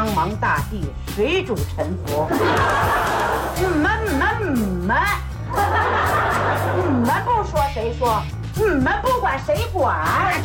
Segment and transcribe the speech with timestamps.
[0.00, 0.80] 苍茫大地，
[1.14, 2.26] 水主沉浮。
[3.56, 4.96] 你们、你们、你们，
[6.74, 8.22] 你们不说谁说？
[8.54, 10.42] 你们不管谁管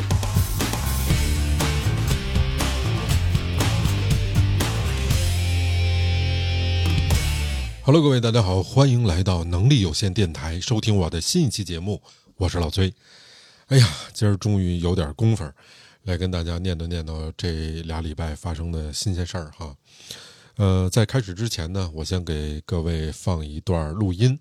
[7.85, 12.01] ？Hello，各位大家好，欢迎来到能力有限电台，收听我的新一期节目，
[12.35, 12.93] 我是老崔。
[13.67, 15.49] 哎呀，今儿终于有点功夫，
[16.05, 19.75] 来跟大家念叨念叨这俩礼拜发生的新鲜事儿哈。
[20.55, 24.39] 呃，在开始之前呢，我先给各位放一段录音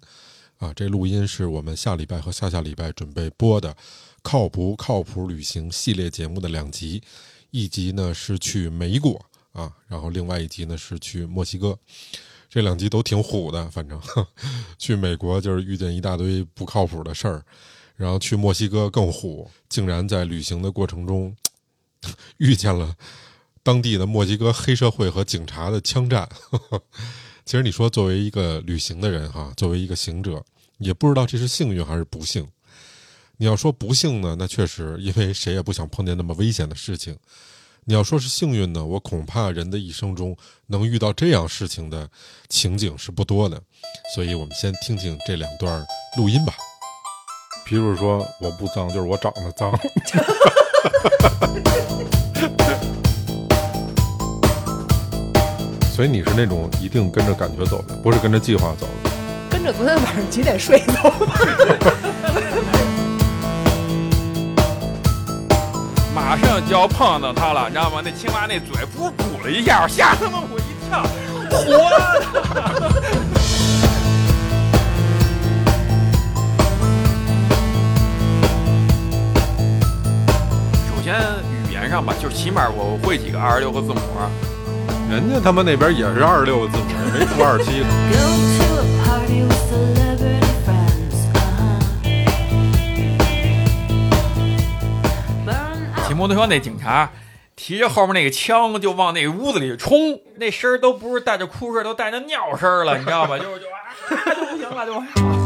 [0.58, 3.72] 啊，这录音是我们下礼拜和下下礼拜准备播的
[4.22, 7.02] 《靠不靠谱旅行》系列节目的两集，
[7.50, 9.18] 一集呢是去美国
[9.52, 11.78] 啊，然后另外一集呢是去墨西哥。
[12.50, 13.98] 这两集都挺虎的，反正
[14.78, 17.42] 去美国就是遇见一大堆不靠谱的事儿，
[17.96, 21.34] 然后去墨西哥更虎，竟然在旅行的过程中
[22.38, 22.94] 遇见了
[23.62, 26.28] 当地的墨西哥黑社会和警察的枪战。
[27.44, 30.42] 其实你说作为一个旅行的人哈，作为一个行者，
[30.78, 32.46] 也不知道这是幸运还是不幸。
[33.36, 37.18] 你要说不幸呢，那确实，因为谁也不想碰见那么危险的事情。
[37.84, 40.34] 你要说是幸运呢，我恐怕人的一生中
[40.68, 42.08] 能遇到这样事情的
[42.48, 43.60] 情景是不多的，
[44.14, 45.84] 所以我们先听听这两段
[46.16, 46.54] 录音吧。
[47.66, 49.70] 比如说我不脏，就是我长得脏。
[55.94, 59.10] 所以你是那种一定跟着感觉走的，不是跟着计划走的。
[59.50, 60.94] 跟着昨天晚上几点睡走。
[66.14, 68.00] 马上就要碰到他了，你知道吗？
[68.04, 71.02] 那青蛙那嘴噗鼓了一下，吓他妈我一跳，
[71.50, 71.94] 活的。
[81.94, 84.00] 上吧，就是起码我会几个二十六个字母。
[85.08, 86.84] 人家他妈那边也是二十六个字母，
[87.16, 87.84] 没出二十七.
[95.46, 96.08] Uh-huh.
[96.08, 97.08] 骑摩托车那警察
[97.54, 103.38] 提着后面那个枪就往那屋子里冲，那声儿都不是带着哭声，都带着尿声了，你知道吧？
[103.38, 105.43] 就是就啊就不行了，就。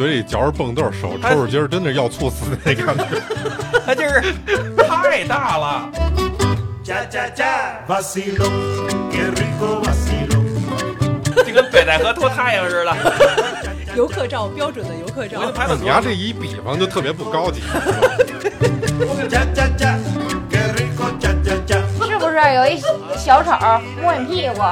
[0.00, 3.04] 嘴里嚼着蹦豆，手抽着筋儿，真的要猝死的那感觉。
[3.84, 4.34] 他就是
[4.88, 5.90] 太大了。
[11.44, 12.96] 就跟北戴河脱太阳似的。
[13.94, 15.38] 游客照，标准的游客照。
[15.78, 17.60] 你丫这一比方就特别不高级。
[22.08, 22.80] 是不是有一
[23.18, 23.50] 小丑
[24.00, 24.62] 摸你屁股？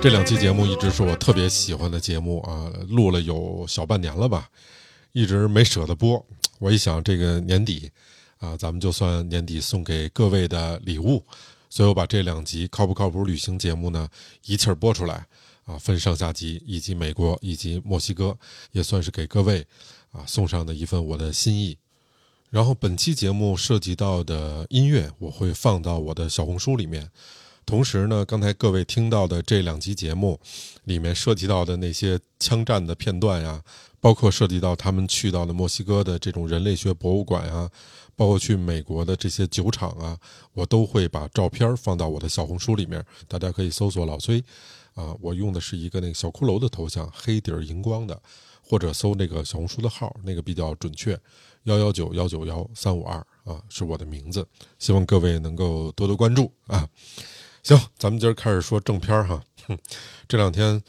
[0.00, 4.48] 这两期节目一直是我特别喜欢的节目啊，录了有小半年了吧，
[5.12, 6.24] 一直没舍得播。
[6.58, 7.90] 我一想，这个年底
[8.38, 11.24] 啊，咱们就算年底送给各位的礼物，
[11.68, 14.08] 所以我把这两集靠不靠谱旅行节目呢
[14.46, 15.26] 一气儿播出来
[15.64, 18.36] 啊，分上下集，以及美国以及墨西哥，
[18.72, 19.64] 也算是给各位
[20.10, 21.76] 啊送上的一份我的心意。
[22.50, 27.10] 然后本期节目涉及到的音乐，我会放到我的小红书里面。
[27.72, 30.38] 同时呢，刚才各位听到的这两集节目
[30.84, 33.62] 里面涉及到的那些枪战的片段呀，
[33.98, 37.70] 包括涉及到他们去到的墨西哥的这种人类学博物馆啊，
[38.14, 40.18] 包括去美国的这些酒厂啊，
[40.52, 44.44] 我都会把照片放到我的小红书里面，大家可以搜索老崔，
[44.92, 48.20] 啊，我用的是一个那个小骷髅的头像，黑底儿荧光的，
[48.62, 51.18] 或者搜那个小红书的号，那个比较准确，
[51.62, 54.46] 幺幺九幺九幺三五二啊，是我的名字，
[54.78, 56.86] 希望各位能够多多关注啊。
[57.62, 59.40] 行，咱们今儿开始说正片儿哈。
[59.68, 59.78] 哼
[60.26, 60.82] 这两天，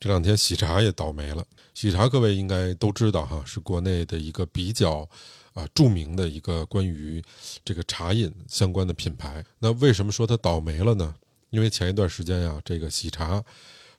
[0.00, 1.44] 这两天喜茶也倒霉了。
[1.74, 5.06] 喜茶各位应该都知道哈，是国内的一个比较
[5.52, 7.22] 啊著名的一个关于
[7.62, 9.44] 这个茶饮相关的品牌。
[9.58, 11.14] 那为什么说它倒霉了呢？
[11.50, 13.44] 因为前一段时间呀，这个喜茶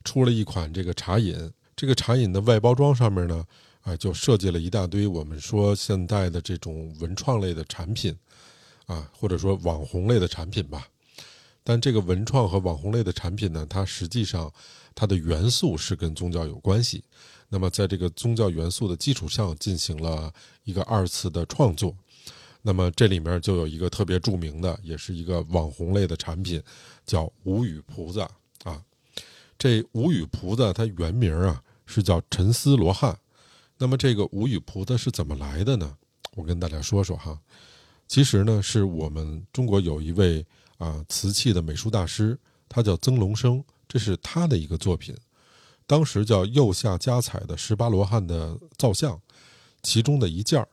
[0.04, 3.46] 出了一款这个茶饮，这个茶饮的外包装上面呢，
[3.84, 8.18] 啊就设计了一大堆我们说现在的这种文创类的产品，
[8.88, 10.88] 啊或者说网红类的产品吧。
[11.68, 14.54] 但这个文创和网红类的产品呢，它实际上
[14.94, 17.04] 它的元素是跟宗教有关系。
[17.50, 20.32] 那么在这个宗教元素的基础上进行了
[20.64, 21.96] 一个二次的创作。
[22.62, 26.62] 那么这里面就有一个特别著名的，也是一个网红类的产品，
[27.04, 28.30] 叫无语菩萨
[28.64, 28.84] 啊。
[29.58, 33.18] 这无语菩萨它原名啊是叫沉思罗汉。
[33.80, 35.98] 那么这个无语菩萨是怎么来的呢？
[36.36, 37.40] 我跟大家说说哈。
[38.08, 40.46] 其实呢，是我们中国有一位
[40.78, 42.38] 啊瓷器的美术大师，
[42.70, 45.16] 他叫曾龙生，这是他的一个作品，
[45.88, 49.20] 当时叫釉下加彩的十八罗汉的造像，
[49.82, 50.68] 其中的一件儿。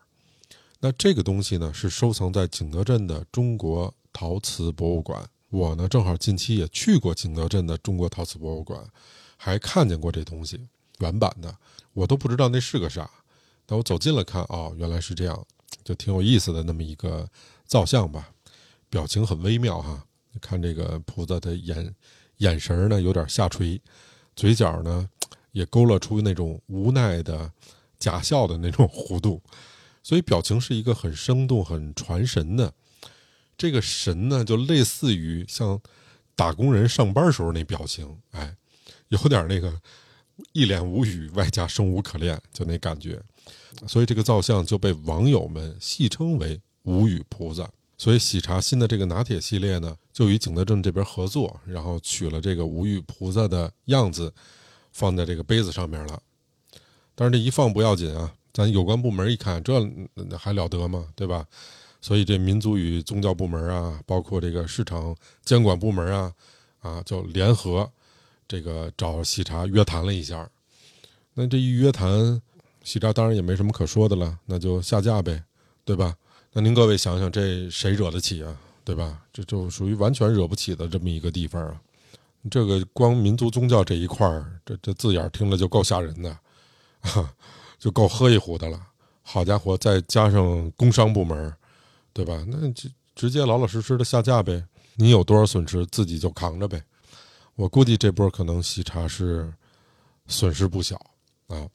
[0.80, 5.28] 那这个东西呢，是收藏在景德镇的中国陶瓷博物馆。
[5.48, 8.84] 我呢，正好近期也去过景德镇的中国陶瓷博物馆，
[9.36, 10.68] 还看见过这东西，
[10.98, 11.54] 原版的，
[11.92, 13.08] 我都不知道那是个啥。
[13.66, 15.46] 但我走近了看，哦，原来是这样，
[15.84, 17.28] 就挺有意思的那么一个
[17.64, 18.30] 造像吧，
[18.88, 20.04] 表情很微妙哈。
[20.40, 21.94] 看这个菩萨的眼
[22.38, 23.80] 眼神呢有点下垂，
[24.34, 25.08] 嘴角呢
[25.52, 27.52] 也勾勒出那种无奈的
[27.98, 29.42] 假笑的那种弧度，
[30.02, 32.72] 所以表情是一个很生动、很传神的。
[33.58, 35.78] 这个神呢，就类似于像
[36.34, 38.56] 打工人上班时候那表情，哎，
[39.08, 39.78] 有点那个
[40.52, 43.20] 一脸无语，外加生无可恋，就那感觉。
[43.86, 47.68] 所以这个造像就被网友们戏称为“无语菩萨”。
[47.98, 54.32] 所以喜茶新的这个拿铁系列呢，就与景德镇这边合作，然后取了这个无语菩萨的样子，
[54.92, 56.20] 放在这个杯子上面了。
[57.14, 59.74] 但是这一放不要紧啊，咱有关部门一看，这
[60.36, 61.06] 还了得吗？
[61.14, 61.46] 对吧？
[62.00, 65.14] 所以这民族与宗教部门啊，包括这个市场
[65.44, 66.32] 监管部门啊，
[66.80, 67.88] 啊，就联合
[68.52, 70.46] 这个找喜茶约谈了一下。
[71.32, 72.42] 那这一约谈，
[72.84, 75.42] 喜茶当然也没什么可说的了，那就下架呗，
[75.86, 76.14] 对吧？
[76.52, 78.54] 那您各位想想，这谁惹得起啊？
[78.84, 79.22] 对吧？
[79.32, 81.80] 这就属于完全惹不起的这么一个地方啊。
[82.50, 86.28] 这个光民族宗教这一块儿，这这字眼听了就够吓人的，
[87.00, 87.32] 啊，
[87.80, 88.78] 就够喝一壶的了。
[89.22, 91.50] 好家伙，再加上工商部门，
[92.12, 92.44] 对吧？
[92.46, 94.62] 那就直接老老实实的下架呗。
[94.96, 96.82] 你有多少损失，自己就扛着呗。
[97.54, 99.52] 我估计这波可能喜茶是
[100.26, 101.00] 损失不小
[101.48, 101.68] 啊。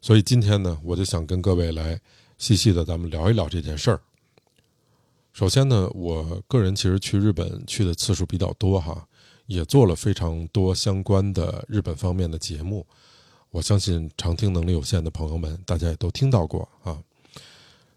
[0.00, 2.00] 所以今天呢，我就想跟各位来
[2.38, 4.00] 细细的咱们聊一聊这件事儿。
[5.32, 9.06] 首先呢，我个人其实去日本去的次数比较多哈，
[9.46, 12.86] 也做了非常多相关的日本方面的节目。
[13.50, 16.98] 我相信常听能力有限的朋友们，大家也都听到过啊。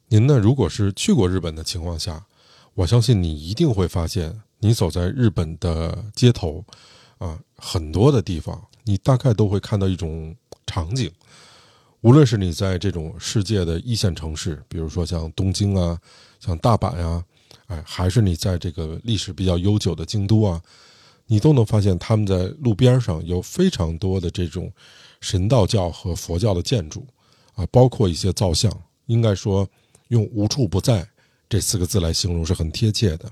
[0.07, 2.25] 您呢，如果是去过日本的情况下，
[2.73, 6.63] 我相信你一定会发现，你走在日本的街头，
[7.21, 10.35] 啊，很多的地方，你大概都会看到一种
[10.65, 11.11] 场景。
[12.01, 15.95] 无论是你在这种世界的一线城市，比如说像东京啊、
[16.39, 17.23] 像大阪呀、
[17.67, 20.59] 哎，还是你在这个历史比较悠久的京都啊，
[21.27, 24.73] 你都能发现他们在路边上有非常多的这种
[25.19, 27.05] 神道教和佛教的建筑，
[27.53, 28.75] 啊，包括一些造像，
[29.05, 29.69] 应该说
[30.07, 31.07] 用“无处不在”
[31.47, 33.31] 这四个字来形容是很贴切的。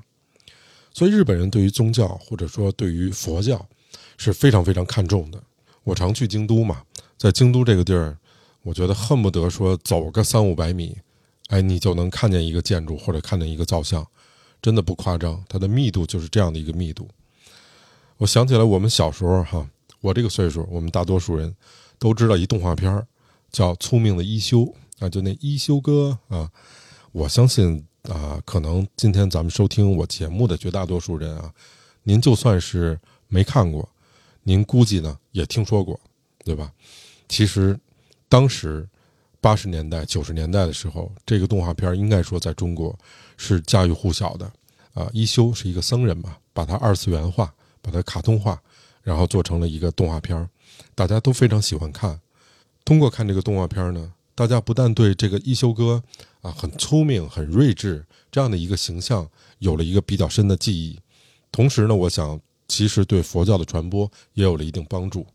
[0.93, 3.67] 所以日本人对于宗教或者说对于佛教
[4.19, 5.41] 是非常非常看重的。
[5.83, 6.83] 我常去京都嘛，
[7.17, 8.15] 在京都这个地儿。
[8.61, 10.97] 我觉得恨不得说走个三五百米，
[11.47, 14.05] 哎，你就能看见一个建筑或者看见一个造像，
[14.61, 17.07] 真的不夸张，它的密度就是这样的一个密度。
[18.17, 19.65] 我想起来我们小时候哈，
[20.01, 21.55] 我这个岁数，我们大多数人
[21.97, 23.07] 都知道一动画片儿
[23.49, 24.59] 叫《聪明的一休》
[24.99, 26.51] 啊，就那一休哥啊。
[27.13, 31.51] 我相信啊，可能今天咱们收听我节目的绝大多数人啊，
[32.03, 32.99] 您就算是
[33.29, 33.87] 没看过，
[34.49, 35.99] 您估计呢也听说过，
[36.43, 36.71] 对吧？
[37.27, 37.79] 其实。
[38.31, 38.87] 当时
[39.41, 42.95] 八十年代、九十年代的时候，这个动画片应该说在中国
[43.37, 44.45] 是家喻户晓的。
[44.93, 47.51] 啊，一休是一个僧人嘛，把它二次元化，
[47.81, 48.61] 把它卡通化，
[49.01, 50.47] 然后做成了一个动画片
[50.93, 52.21] 大家都非常喜欢看。
[52.85, 56.03] 通过看这个动画片呢，大家不但对这个一休哥
[56.41, 59.27] 啊很聪明、很睿智这样的一个形象
[59.57, 60.99] 有了一个比较深的记忆，
[61.51, 65.27] 同时呢，我想其实对佛教的传播也有了一定帮助。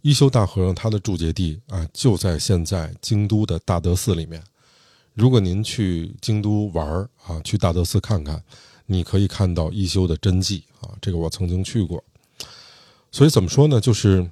[0.00, 4.42] 一休大和尚他的住结地啊，就在现在京都的大德寺里面。
[5.14, 8.40] 如果您去京都玩儿啊，去大德寺看看，
[8.86, 10.94] 你可以看到一休的真迹啊。
[11.00, 12.02] 这个我曾经去过。
[13.10, 13.80] 所以怎么说呢？
[13.80, 14.30] 就是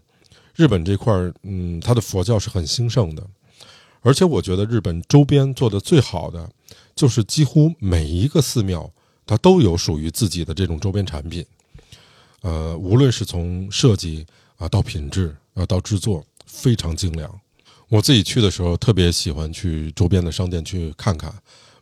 [0.55, 3.27] 日本这块儿，嗯，它的佛教是很兴盛的，
[4.03, 6.49] 而且我觉得日本周边做的最好的，
[6.95, 8.93] 就是几乎每一个寺庙
[9.27, 11.45] 它都有属于自己的这种周边产品。
[12.45, 14.25] 呃，无论是从设计
[14.57, 15.35] 啊到品质。
[15.55, 17.41] 啊，到制作非常精良。
[17.89, 21.33] 我自己去的时候，特别喜欢去周边的商店去看看，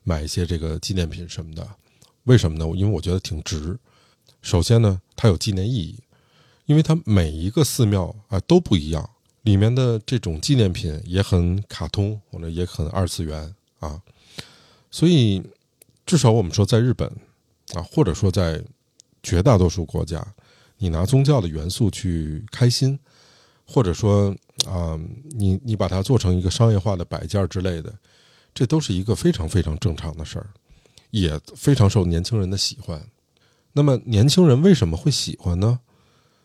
[0.03, 1.67] 买一些这个纪念品什么的。
[2.25, 2.71] 为什么呢？
[2.77, 3.79] 因为我觉得挺值。
[4.43, 5.99] 首先呢，它有纪念意义，
[6.67, 9.09] 因为它每一个寺庙啊都不一样，
[9.41, 14.03] 里面的这种纪念品也很卡通，或者也很二次元啊。
[14.91, 15.43] 所以，
[16.05, 17.09] 至少我们说在日本
[17.73, 18.63] 啊，或者说在
[19.23, 20.23] 绝大多数国家，
[20.83, 22.99] 你拿宗教的元素去开心。
[23.65, 24.35] 或者说
[24.67, 24.99] 啊，
[25.31, 27.95] 你你把它做成一个商业化的摆件之类的，
[28.53, 30.51] 这都是一个非常非常正常的事儿，
[31.11, 33.01] 也非常受年轻人的喜欢。
[33.73, 35.81] 那么年轻人为什么会喜欢呢？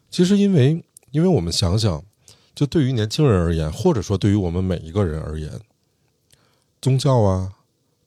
[0.10, 2.02] 其实因为，因为我们想想，
[2.56, 5.52] 就对于年轻人而言，或者说对于我们每一个人而言，
[6.80, 7.52] 宗教啊、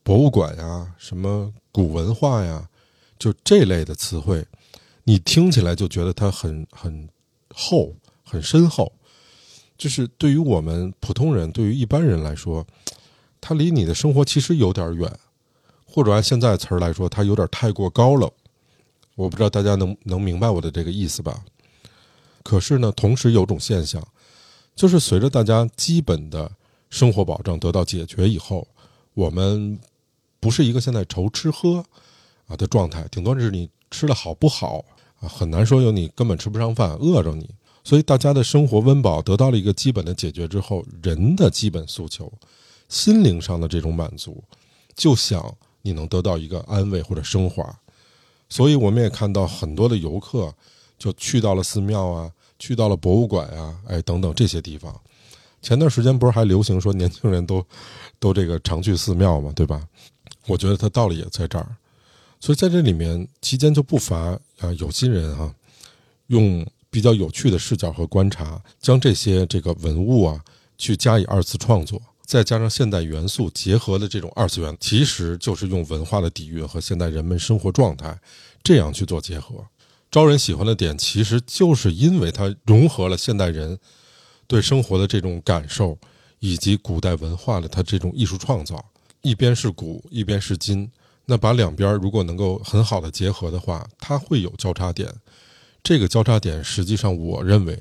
[0.02, 2.70] 博物馆呀、什么古文化呀，
[3.18, 4.46] 就这类的词汇，
[5.10, 7.08] 你听起来就觉得它很很
[7.52, 8.92] 厚、很深厚。
[9.76, 12.64] 就是对于我们普通人，对于一般人来说，
[13.40, 15.12] 它离你的生活其实有点远，
[15.84, 18.30] 或者按现在词儿来说，它有点太过高冷。
[19.16, 21.44] 我不知道大家能能明白我的这个意思吧？
[22.44, 24.00] 可是呢，同时有种现象，
[24.76, 26.48] 就是随着大家基本的
[26.88, 28.68] 生活保障得到解决以后，
[29.14, 29.76] 我们
[30.38, 31.84] 不是一个现在愁吃喝
[32.46, 34.84] 啊的状态，顶多是你吃的好不好
[35.20, 37.48] 啊，很难说有你根本吃不上饭，饿着你。
[37.82, 42.30] 所以大家的生活温饱得到了一个基本的解决之后，人的基本诉求，
[42.88, 44.42] 心灵上的这种满足，
[44.94, 47.74] 就想你能得到一个安慰或者升华。
[48.48, 50.52] 所以我们也看到很多的游客
[50.98, 54.94] 就去到了寺庙啊，去到了博物馆啊，哎等等这些地方。
[55.62, 57.64] 前段时间不是还流行说年轻人都
[58.18, 59.86] 都这个常去寺庙嘛，对吧？
[60.46, 61.76] 我觉得它道理也在这儿。
[62.40, 64.16] 所以在这里面期间就不乏
[64.58, 65.54] 啊有心人啊、
[66.28, 70.42] 用比较有趣的视角和观察，将这些这个文物啊
[70.78, 78.18] 去加以二次创作，再加上现代元素结合的这种二次元，其实就是用文化的底蕴和现代人们生活状态
[78.62, 79.66] 这样去做结合。
[80.10, 83.78] 招人喜欢的点，其实就是因为它融合了现代人
[84.46, 85.96] 对生活的这种感受，
[86.38, 88.84] 以及古代文化的它这种艺术创造，
[89.20, 90.90] 一边是古，一边是今。
[91.30, 95.14] 那把两边如果能够很好的结合的话，它会有交叉点。
[95.80, 97.80] 这个交叉点，实际上我认为，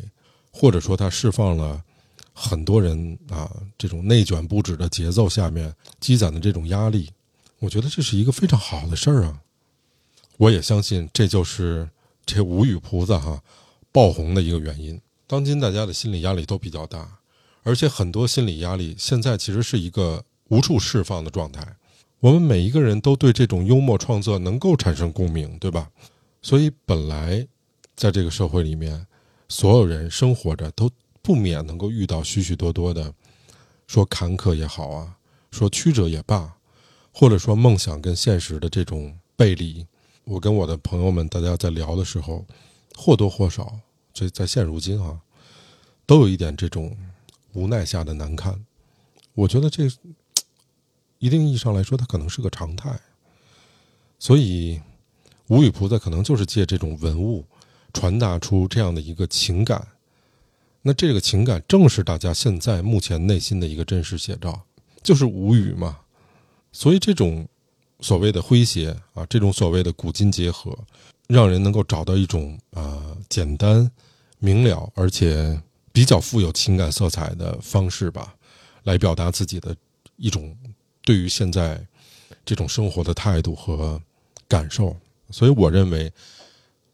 [0.51, 1.83] 或者说它释放了
[2.31, 7.09] 很多人啊这种内卷不止的节奏下面积攒的这种压力，
[7.57, 9.41] 我觉得这是一个非常好的事儿啊。
[10.37, 11.89] 我也相信这就是
[12.27, 13.41] 这无语菩萨哈
[13.91, 15.01] 爆红的一个原因。
[15.25, 17.17] 当今大家的心理压力都比较大，
[17.63, 21.75] 而且很多心理压力现在其实是一个无处释放的状态。
[22.19, 25.89] 我们每一个人都对这种幽默创作能够产生共鸣，对吧？
[26.41, 27.47] 所以本来
[27.95, 29.07] 在这个社会里面，
[29.47, 30.89] 所有人生活着都
[31.21, 33.13] 不免能够遇到许许多多的
[33.87, 35.15] 说坎坷也好啊，
[35.51, 36.53] 说曲折也罢，
[37.13, 39.87] 或者说梦想跟现实的这种背离。
[40.25, 42.45] 我跟我的朋友们大家在聊的时候，
[42.95, 43.79] 或多或少，
[44.13, 45.21] 这在现如今啊，
[46.05, 46.95] 都有一点这种
[47.53, 48.63] 无奈下的难堪。
[49.33, 49.89] 我觉得这
[51.19, 52.99] 一定意义上来说，它可能是个常态。
[54.17, 54.81] 所以，
[55.47, 57.45] 无语菩萨可能就是借这种文物
[57.93, 59.87] 传达出这样的一个情感。
[60.81, 64.61] 那这个情感正是大家现在目前内心的一个真实写照，
[65.03, 65.99] 就是无语嘛。
[66.71, 67.47] 所以这种
[67.99, 70.77] 所谓的诙谐啊，这种所谓的古今结合，
[71.27, 73.89] 让人能够找到一种啊、简单
[74.37, 75.61] 明了而且
[75.91, 78.35] 比较富有情感色彩的方式吧，
[78.83, 79.75] 来表达自己的
[80.15, 80.55] 一种
[81.09, 81.83] 对于现在
[82.45, 83.99] 这种生活的态度和
[84.47, 84.95] 感受。
[85.31, 86.13] 所以我认为，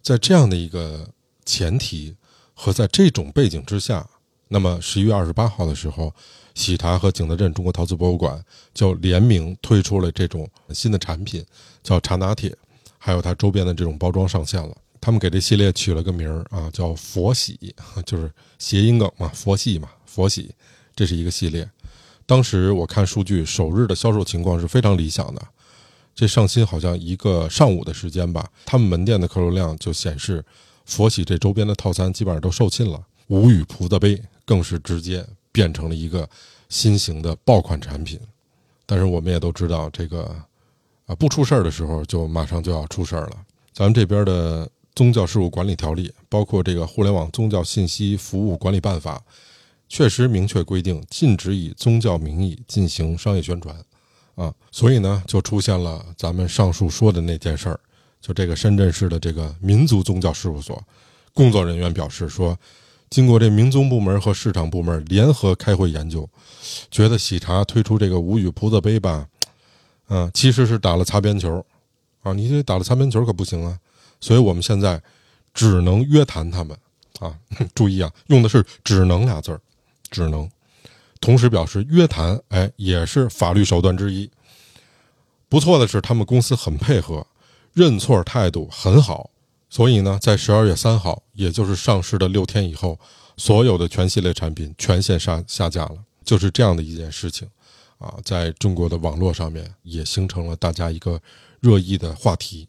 [0.02, 1.06] 在这样的一个
[1.44, 2.16] 前提
[2.54, 4.08] 和在这种背景之下，
[4.48, 6.14] 那么十一月二十八号的时候，
[6.54, 8.42] 喜茶和景德镇中国陶瓷博物馆
[8.74, 11.46] 就联名推出了这种新的产品，
[11.84, 12.56] 叫茶拿铁，
[12.98, 14.74] 还有它周边的这种包装上线了。
[15.02, 17.76] 他们给这系列取了个名儿啊，叫“佛喜”，
[18.08, 20.56] 就是谐音梗嘛，佛系嘛，佛喜，
[20.96, 21.70] 这是一个系列。
[22.26, 25.42] 当时我看数据，首日的销售情况是非常理想的。
[26.16, 30.44] 这上新好像一个上午的时间吧，他们门店的客流量就显示，
[30.86, 33.02] 佛喜这周边的套餐基本上都售罄了。
[33.28, 36.30] 无语菩萨杯更是直接变成了一个
[36.70, 38.20] 新型的爆款产品。
[38.86, 40.24] 但是我们也都知道，这个
[41.06, 43.38] 啊不出事儿的时候，就马上就要出事儿了。
[43.74, 49.18] 咱们这边的宗教事务管理条例，包括这个《互联网宗教信息服务管理办法》，
[49.88, 53.76] 确实明确规定禁止以宗教名义进行商业宣传。
[54.36, 57.80] 啊，所以呢，就出现了咱们上述说的那件事儿，
[58.20, 60.84] 就这个深圳市的这个民族宗教事务所
[61.34, 62.58] 工作人员表示说，
[63.10, 66.30] 经过这民宗部门和市场部门联合开会研究，
[66.92, 69.26] 觉得喜茶推出这个无语菩萨杯吧，
[70.10, 71.66] 嗯、其实是打了擦边球，
[72.24, 73.80] 啊，你这打了擦边球可不行啊，
[74.20, 75.02] 所以我们现在
[75.54, 76.78] 只能约谈他们。
[77.22, 77.34] 啊，
[77.74, 79.62] 注意啊，用的是“只能”俩字儿，
[80.10, 80.50] 只能。
[81.22, 84.30] 同时表示约谈，哎，也是法律手段之一。
[85.48, 87.26] 不错的是，他们公司很配合，
[87.74, 89.30] 认错态度很好。
[89.70, 93.00] 所以呢，在十二月三号，也就是上市的六天以后，
[93.38, 95.98] 所有的全系列产品全线下下架了。
[96.24, 97.48] 就是这样的一件事情，
[97.98, 101.20] 啊，在中国的网络上面也形成了大家一个
[101.60, 102.68] 热议的话题。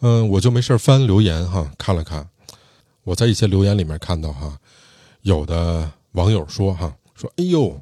[0.00, 2.28] 嗯，我就没事儿翻留言哈，看了看，
[3.04, 4.58] 我在一些留言里面看到哈，
[5.28, 7.78] 有的网友说哈，说哎呦，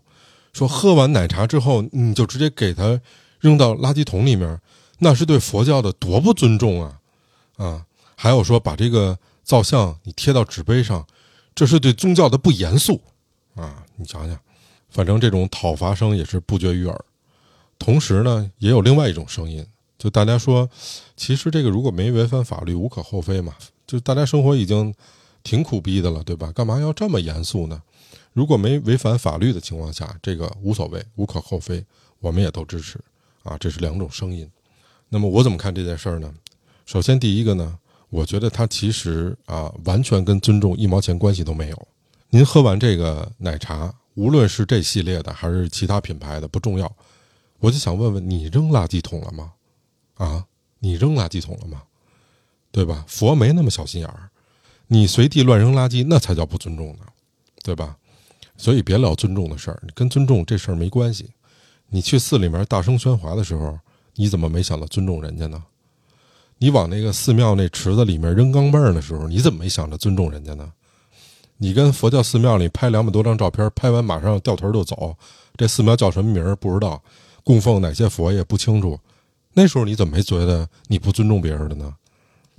[0.53, 3.01] 说喝完奶茶之后你就直接给它
[3.39, 4.61] 扔到垃圾桶里面，
[4.99, 6.99] 那是对佛教的多不尊重啊！
[7.57, 7.87] 啊，
[8.17, 11.07] 还有说把这个造像你贴到纸杯上，
[11.55, 13.01] 这是对宗教的不严肃
[13.55, 13.85] 啊！
[13.95, 14.37] 你想想，
[14.91, 17.05] 反正这种讨伐声也是不绝于耳。
[17.79, 19.65] 同时呢，也有另外一种声音，
[19.97, 20.69] 就大家说，
[21.17, 23.55] 其实这个如果没违反法律，无可厚非嘛。
[23.87, 24.93] 就大家生活已经
[25.47, 26.51] 挺苦逼的了，对吧？
[26.51, 27.81] 干嘛要这么严肃呢？
[28.33, 31.87] 如果没违反法律的情况下，这个无所谓，无可厚非，
[32.19, 32.99] 我们也都支持
[33.45, 33.57] 啊。
[33.57, 34.51] 这是两种声音。
[35.09, 36.35] 那么我怎么看这件事儿呢？
[36.85, 37.79] 首先，第一个呢，
[38.11, 41.89] 我觉得它其实啊，完全跟尊重一毛钱关系都没有。
[42.29, 46.93] 您喝完这个奶茶，无论是这系列的还是其他品牌的，不重要。
[47.61, 49.53] 我就想问问你，扔垃圾桶了吗？
[50.15, 50.45] 啊，
[50.81, 51.85] 你扔垃圾桶了吗？
[52.73, 53.05] 对吧？
[53.07, 54.29] 佛没那么小心眼儿，
[54.89, 57.05] 你随地乱扔垃圾，那才叫不尊重呢，
[57.63, 57.97] 对吧？
[58.57, 61.31] 所以别聊尊重的事儿，跟尊重这事儿没关系。
[61.89, 63.79] 你去寺里面大声喧哗的时候，
[64.15, 65.63] 你怎么没想到尊重人家呢？
[66.59, 70.73] 你往那个寺庙那池子里面扔钢镚儿的时候，你怎么没想着尊重人家呢？
[71.59, 75.17] 你跟佛教寺庙里拍两百多张照片，拍完马上掉头就走，
[75.57, 77.03] 这寺庙叫什么名儿不知道，
[77.45, 78.99] 供奉哪些佛也不清楚，
[79.53, 81.95] 那时候你怎么没觉得你不尊重别人的呢？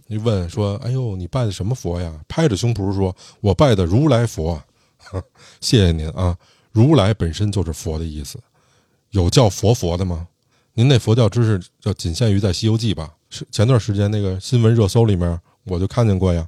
[0.07, 4.61] 你问说：“哎呦，你拜的什么佛呀？”拍着胸脯说：“我拜的如来佛。”
[5.61, 6.37] 谢谢您啊！
[6.71, 8.39] 如来本身就是佛的意思，
[9.11, 10.27] 有叫佛佛的吗？
[10.73, 13.13] 您那佛教知识就仅限于在《西游记》吧？
[13.29, 16.47] 是前段时间那个新闻热搜里面我就看见过呀。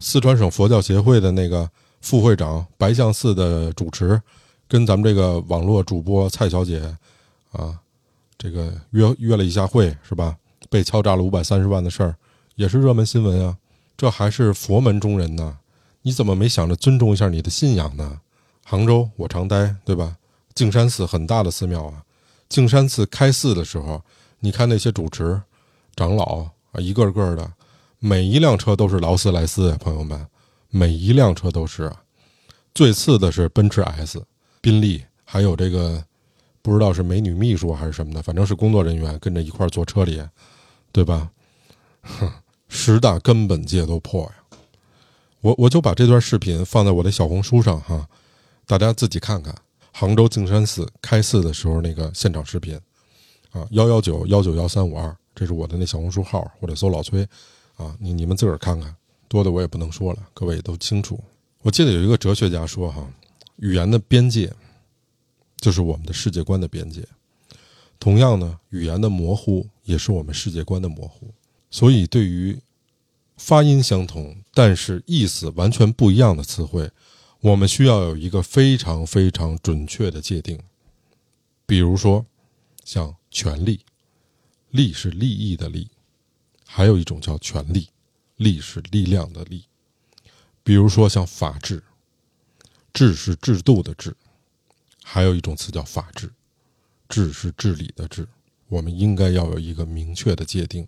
[0.00, 1.68] 四川省佛教协会的那个
[2.00, 4.20] 副会长白象寺的主持，
[4.68, 6.80] 跟咱们这个网络主播蔡小姐
[7.52, 7.78] 啊，
[8.36, 10.36] 这个约约了一下会是吧？
[10.68, 12.16] 被敲诈了五百三十万的事儿，
[12.54, 13.58] 也是热门新闻啊。
[13.96, 15.58] 这还是佛门中人呢。
[16.02, 18.20] 你怎么没想着尊重一下你的信仰呢？
[18.64, 20.16] 杭州我常待，对吧？
[20.54, 22.04] 径山寺很大的寺庙啊。
[22.48, 24.02] 径山寺开寺的时候，
[24.40, 25.40] 你看那些主持、
[25.96, 27.52] 长老啊，一个个的，
[27.98, 30.26] 每一辆车都是劳斯莱斯，朋友们，
[30.68, 31.90] 每一辆车都是。
[32.74, 34.22] 最次的是奔驰 S、
[34.60, 36.04] 宾利，还有这个
[36.60, 40.22] 不知道是美女秘书还是什么的，反正是工作人员跟着一块坐车里，
[40.92, 41.30] 对吧？
[42.02, 42.30] 哼，
[42.76, 44.34] 十大根本戒都破呀。
[45.40, 48.08] 我我就把这段视频放在我的小红书上哈，
[48.66, 49.54] 大家自己看看。
[49.92, 52.74] 杭州径山寺开寺的时候那个现场视频，
[53.52, 57.22] 啊幺幺九幺九幺三五二，这是我的那小红书号，或者搜老崔，
[57.76, 58.92] 啊你你们自个儿看看，
[59.28, 61.22] 多的我也不能说了，各位也都清楚。
[61.62, 63.08] 我记得有一个哲学家说哈，
[63.56, 64.52] 语言的边界
[65.58, 67.06] 就是我们的世界观的边界，
[68.00, 71.32] 同样呢，语言的模糊也是我们世界观的模糊，
[71.74, 72.60] 所以对于。
[73.36, 76.88] 发音相同，但是意思完全不一样的词汇，
[77.40, 80.56] 我们需要有一个非常非常准确的界定。
[81.66, 82.24] 比如说，
[82.84, 83.80] 像权利，
[84.70, 85.90] 利是利益的利，
[86.64, 87.88] 还有一种叫权利，
[88.36, 89.64] 利是力量的力。
[90.62, 91.82] 比如说像法治，
[92.92, 94.16] 治是制度的治，
[95.02, 96.30] 还有一种词叫法治，
[97.08, 98.28] 治是治理的治。
[98.68, 100.86] 我们应该要有一个明确的界定，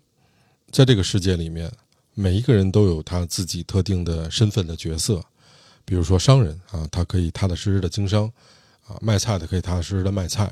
[0.71, 1.71] 在这个世界里面。
[2.19, 5.23] 每一个人都有他自己特定的身份的角色，
[5.85, 8.25] 比如说商人啊，他可以踏踏实实的经商，
[8.87, 10.51] 啊，卖菜的可以踏踏实实的卖菜，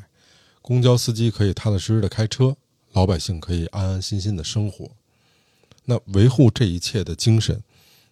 [0.62, 2.56] 公交司机可以踏踏实实的开车，
[2.92, 4.92] 老百姓可以安安心心的生活。
[5.86, 7.64] 那维护这一切的精神，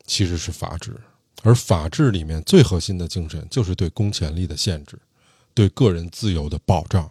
[0.08, 1.00] 其实是法治，
[1.44, 4.98] 而法治里面最核心的精神就是对公权力的限制，
[5.54, 7.08] 对个人自由的保障。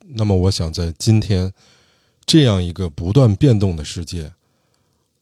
[0.00, 1.54] 那么，我想在今天
[2.26, 4.32] 这样一个不断变动的世界。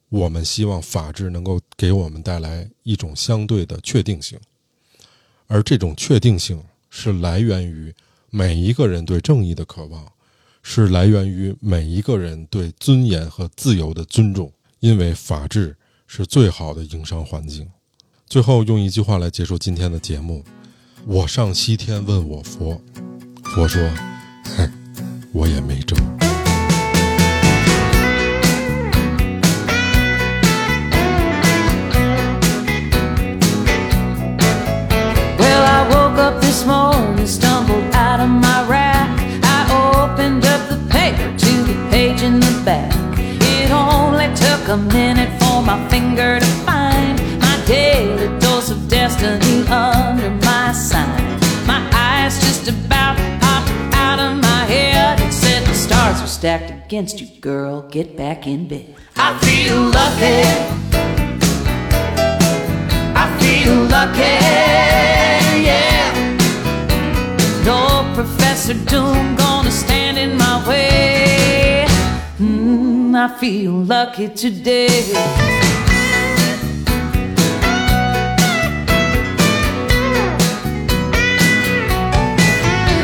[0.08, 4.38] 我们希望法治能够给我们带来一种相对的确定性，
[5.46, 7.92] 而这种确定性是来源于
[8.30, 10.10] 每一个人对正义的渴望，
[10.62, 14.50] 是来源于每一个人对尊严和自由的尊重。
[14.80, 17.68] 因为法治是最好的营商环境。
[18.26, 20.44] 最后用一句话来结束今天的节目：
[21.06, 22.80] 我上西天问我佛，
[23.42, 23.82] 佛说
[24.56, 24.70] ：“哼，
[25.32, 25.96] 我也没辙。”
[36.54, 39.10] This morning, stumbled out of my rack.
[39.42, 42.94] I opened up the paper to the page in the back.
[43.18, 49.66] It only took a minute for my finger to find my daily dose of destiny
[49.66, 51.24] under my sign.
[51.66, 56.70] My eyes just about popped out of my head and said the stars are stacked
[56.70, 57.82] against you, girl.
[57.82, 58.94] Get back in bed.
[59.16, 60.73] I feel lucky.
[68.66, 71.84] No profession doom gonna stand in my way.
[72.38, 75.12] Mm, I feel lucky today.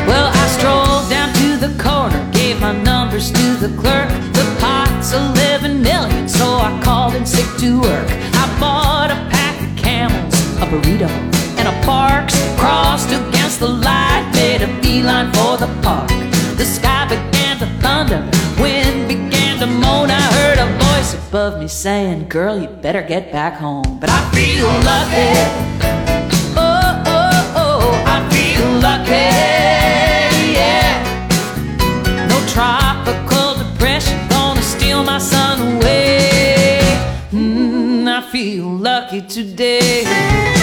[0.07, 4.09] Well, I strolled down to the corner, gave my numbers to the clerk.
[4.33, 8.07] The pot's 11 million, so I called in sick to work.
[8.33, 12.35] I bought a pack of camels, a burrito, and a Parks.
[12.57, 16.09] Crossed against the light, made a beeline for the park.
[16.57, 18.21] The sky began to thunder,
[18.61, 20.09] wind began to moan.
[20.09, 23.99] I heard a voice above me saying, Girl, you better get back home.
[23.99, 25.31] But I feel lucky.
[26.57, 29.29] Oh, oh, oh, I feel lucky.
[30.57, 30.91] Yeah.
[32.31, 36.79] No tropical depression gonna steal my sun away.
[37.31, 40.60] Mm, I feel lucky today.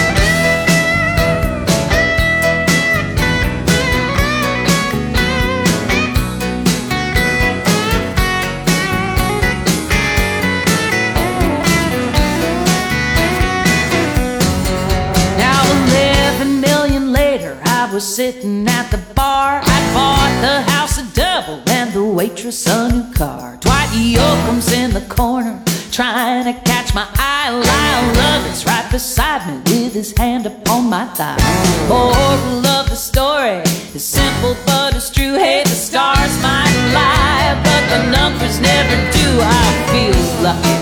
[18.19, 19.61] Sitting at the bar.
[19.63, 23.55] I bought the house a double and the waitress a new car.
[23.61, 27.49] Dwight Yoakam's in the corner, trying to catch my eye.
[27.49, 31.39] Lyle Lovett's right beside me with his hand upon my thigh.
[31.87, 33.61] Moral of the story
[33.95, 35.35] is simple but it's true.
[35.35, 39.27] Hey, the stars might lie, but the numbers never do.
[39.39, 40.77] I feel lucky.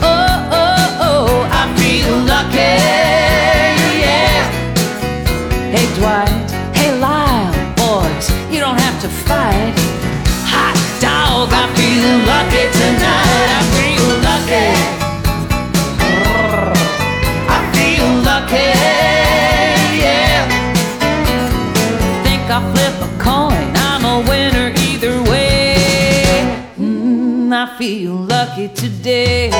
[0.00, 3.11] Oh, oh, oh, I feel lucky.
[6.02, 6.72] Yeah.
[6.74, 6.98] Hey.
[6.98, 7.52] Lyle.
[7.76, 9.74] Boys, you don't have to fight.
[10.50, 13.48] Hot dog, I feel lucky tonight.
[13.58, 14.68] I feel lucky.
[17.48, 18.70] I feel lucky.
[20.02, 20.42] Yeah.
[22.24, 23.68] Think I'll flip a coin.
[23.88, 26.64] I'm a winner either way.
[26.78, 29.50] Mm, I feel lucky today.